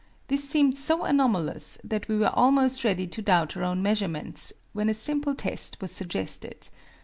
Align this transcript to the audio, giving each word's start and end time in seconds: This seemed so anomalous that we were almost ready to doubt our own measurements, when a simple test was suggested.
This 0.29 0.43
seemed 0.49 0.79
so 0.79 1.03
anomalous 1.05 1.77
that 1.83 2.07
we 2.07 2.17
were 2.17 2.31
almost 2.33 2.83
ready 2.83 3.05
to 3.05 3.21
doubt 3.21 3.55
our 3.55 3.61
own 3.61 3.83
measurements, 3.83 4.51
when 4.73 4.89
a 4.89 4.95
simple 4.95 5.35
test 5.35 5.79
was 5.79 5.91
suggested. 5.91 6.69